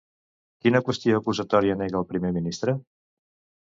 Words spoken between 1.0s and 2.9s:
acusatòria nega el primer ministre?